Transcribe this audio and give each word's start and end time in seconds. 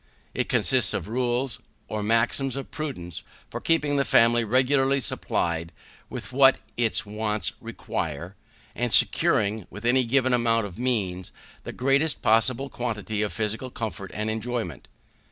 It 0.33 0.49
consists 0.49 0.95
of 0.95 1.07
rules, 1.07 1.59
or 1.87 2.01
maxims 2.01 2.55
of 2.55 2.71
prudence, 2.71 3.21
for 3.51 3.61
keeping 3.61 3.97
the 3.97 4.03
family 4.03 4.43
regularly 4.43 4.99
supplied 4.99 5.71
with 6.09 6.31
what 6.33 6.57
its 6.75 7.05
wants 7.05 7.53
require, 7.61 8.35
and 8.73 8.91
securing, 8.91 9.67
with 9.69 9.85
any 9.85 10.03
given 10.05 10.33
amount 10.33 10.65
of 10.65 10.79
means, 10.79 11.31
the 11.65 11.71
greatest 11.71 12.23
possible 12.23 12.67
quantity 12.67 13.21
of 13.21 13.31
physical 13.31 13.69
comfort 13.69 14.09
and 14.15 14.31
enjoyment. 14.31 14.87